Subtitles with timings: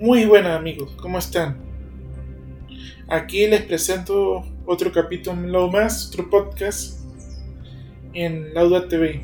[0.00, 1.58] Muy buenas amigos, ¿cómo están?
[3.06, 7.04] Aquí les presento otro capítulo más, otro podcast
[8.14, 9.20] en Lauda TV.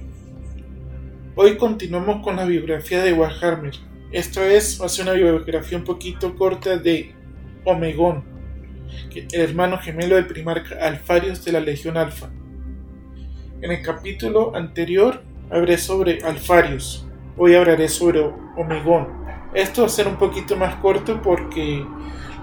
[1.34, 3.72] Hoy continuamos con la biografía de Warhammer.
[4.12, 7.14] Esta vez va a ser una biografía un poquito corta de
[7.64, 8.22] Omegón,
[9.14, 12.28] el hermano gemelo del primarca Alfarius de la Legión Alfa.
[13.62, 17.06] En el capítulo anterior hablé sobre Alfarius,
[17.38, 18.20] hoy hablaré sobre
[18.58, 19.24] Omegón
[19.54, 21.84] esto va a ser un poquito más corto porque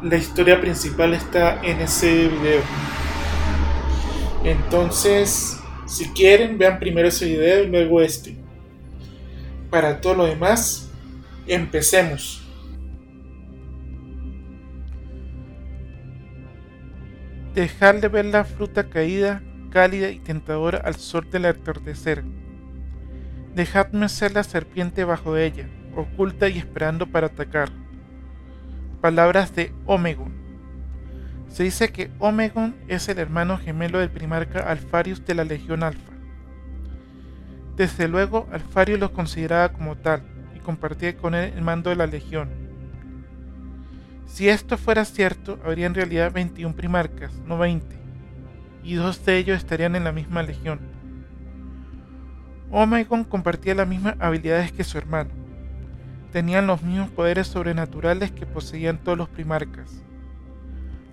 [0.02, 2.62] la historia principal está en ese video.
[4.44, 8.36] Entonces, si quieren, vean primero ese video y luego este.
[9.70, 10.92] Para todo lo demás,
[11.48, 12.42] empecemos.
[17.54, 22.24] Dejar de ver la fruta caída, cálida y tentadora al sol del atardecer.
[23.56, 27.70] Dejadme ser la serpiente bajo ella oculta y esperando para atacar.
[29.02, 30.34] Palabras de Omegon.
[31.50, 36.14] Se dice que Omegon es el hermano gemelo del primarca Alfarius de la Legión Alfa.
[37.76, 40.24] Desde luego, Alfarius lo consideraba como tal
[40.56, 42.50] y compartía con él el mando de la Legión.
[44.26, 47.96] Si esto fuera cierto, habría en realidad 21 primarcas, no 20,
[48.84, 50.80] y dos de ellos estarían en la misma legión.
[52.72, 55.43] Omegon compartía las mismas habilidades que su hermano
[56.34, 60.04] tenían los mismos poderes sobrenaturales que poseían todos los primarcas,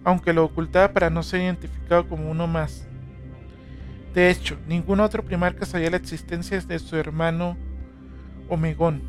[0.03, 2.89] aunque lo ocultaba para no ser identificado como uno más.
[4.15, 7.59] De hecho, ningún otro primarca sabía la existencia de su hermano
[8.49, 9.03] Omegón.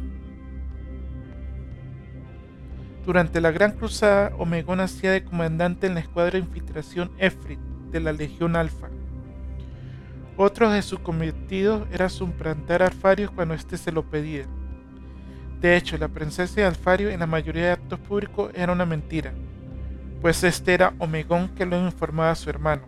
[3.06, 8.02] Durante la Gran Cruzada, Omegón hacía de comandante en la escuadra de infiltración Efrit de
[8.02, 8.90] la Legión Alfa.
[10.36, 14.46] Otro de sus cometidos era suplantar a Alfarius cuando éste se lo pedía.
[15.62, 19.32] De hecho, la presencia de Alfario en la mayoría de actos públicos era una mentira,
[20.20, 22.82] pues este era Omegón que lo informaba a su hermano.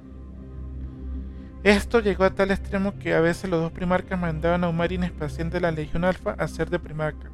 [1.64, 5.04] Esto llegó a tal extremo que a veces los dos primarcas mandaban a un marín
[5.04, 7.30] espacial de la Legión Alfa a ser de primarca.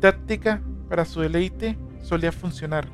[0.00, 2.88] Táctica para su deleite solía funcionar.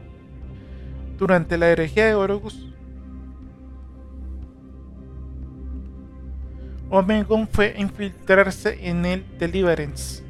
[1.16, 2.68] Durante la herejía de Orogus,
[6.90, 10.22] Omegón fue a infiltrarse en el Deliverance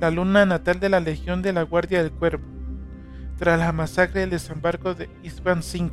[0.00, 2.44] la luna natal de la Legión de la Guardia del Cuervo,
[3.36, 5.90] tras la masacre del desembarco de Isban V.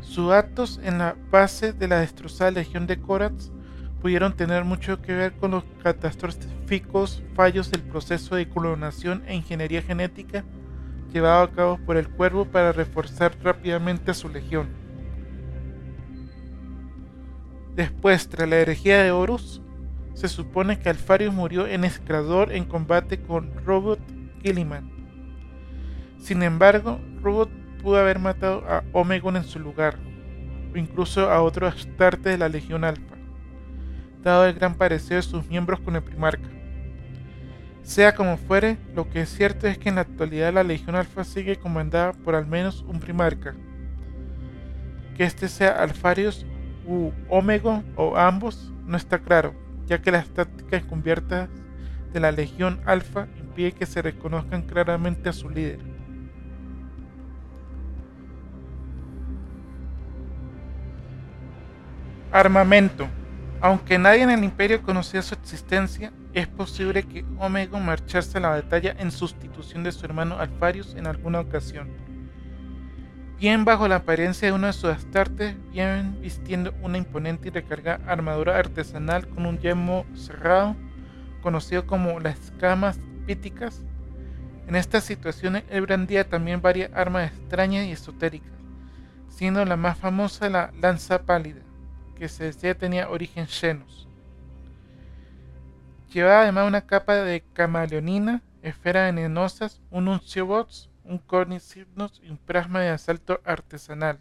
[0.00, 3.50] Sus actos en la base de la destrozada Legión de Koratz
[4.00, 9.82] pudieron tener mucho que ver con los catastróficos fallos del proceso de clonación e ingeniería
[9.82, 10.44] genética
[11.12, 14.68] llevado a cabo por el Cuervo para reforzar rápidamente a su legión.
[17.74, 19.62] Después, tras la herejía de Horus,
[20.18, 24.00] se supone que Alfarius murió en Escrador en combate con Robot
[24.42, 24.90] Gilliman.
[26.18, 27.48] Sin embargo, Robot
[27.80, 29.96] pudo haber matado a Omegon en su lugar,
[30.74, 33.14] o incluso a otro Astarte de la Legión Alfa,
[34.24, 36.48] dado el gran parecido de sus miembros con el Primarca.
[37.82, 41.22] Sea como fuere, lo que es cierto es que en la actualidad la Legión Alfa
[41.22, 43.54] sigue comandada por al menos un Primarca.
[45.16, 46.44] Que este sea Alfarius
[46.88, 51.48] u Omegon o ambos no está claro, ya que las tácticas encubiertas
[52.12, 55.80] de la Legión Alfa impiden que se reconozcan claramente a su líder.
[62.30, 63.08] Armamento.
[63.60, 68.50] Aunque nadie en el imperio conocía su existencia, es posible que Omega marchase a la
[68.50, 72.07] batalla en sustitución de su hermano Alfarius en alguna ocasión
[73.38, 78.04] bien bajo la apariencia de uno de sus astartes, bien vistiendo una imponente y recargada
[78.10, 80.74] armadura artesanal con un yelmo cerrado,
[81.40, 83.82] conocido como las escamas píticas.
[84.66, 88.52] En estas situaciones él brandía también varias armas extrañas y esotéricas,
[89.28, 91.62] siendo la más famosa la lanza pálida,
[92.16, 94.08] que se decía tenía origen xenos.
[96.12, 102.80] Llevaba además una capa de camaleonina, esferas venenosas, un unciobots, un cornicipnos y un plasma
[102.80, 104.18] de asalto artesanal.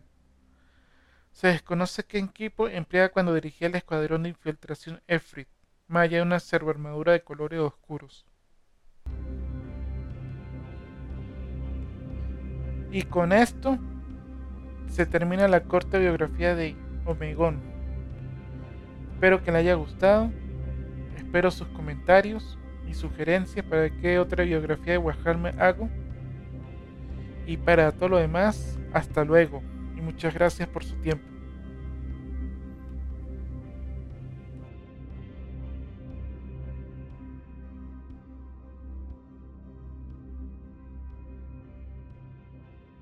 [1.31, 5.49] Se desconoce qué equipo emplea cuando dirigía el escuadrón de infiltración Efrit,
[5.87, 8.25] más allá de una armadura de colores oscuros.
[12.91, 13.77] Y con esto
[14.87, 16.75] se termina la corta biografía de
[17.05, 17.61] Omegón.
[19.13, 20.31] Espero que le haya gustado.
[21.17, 22.57] Espero sus comentarios
[22.87, 25.89] y sugerencias para qué otra biografía de Warhammer hago.
[27.47, 29.63] Y para todo lo demás, hasta luego
[29.95, 31.36] y muchas gracias por su tiempo.